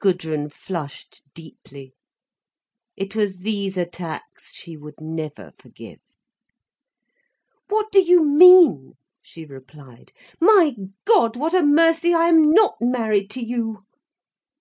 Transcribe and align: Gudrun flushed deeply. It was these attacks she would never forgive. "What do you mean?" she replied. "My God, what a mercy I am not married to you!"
Gudrun 0.00 0.48
flushed 0.48 1.22
deeply. 1.34 1.94
It 2.96 3.14
was 3.14 3.42
these 3.42 3.76
attacks 3.76 4.52
she 4.52 4.76
would 4.76 5.00
never 5.00 5.52
forgive. 5.56 6.00
"What 7.68 7.92
do 7.92 8.02
you 8.02 8.24
mean?" 8.24 8.94
she 9.22 9.44
replied. 9.44 10.12
"My 10.40 10.74
God, 11.04 11.36
what 11.36 11.54
a 11.54 11.62
mercy 11.62 12.12
I 12.12 12.26
am 12.26 12.50
not 12.52 12.74
married 12.80 13.30
to 13.30 13.40
you!" 13.40 13.84